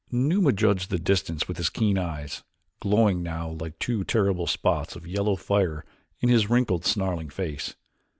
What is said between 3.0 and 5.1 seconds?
now like two terrible spots of